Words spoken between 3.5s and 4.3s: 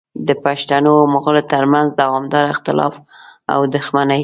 او دښمنۍ